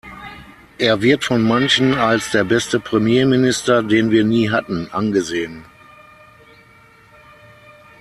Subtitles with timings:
[0.79, 5.63] Er wird von manchen als „der beste Premierminister, den wir nie hatten“ angesehen.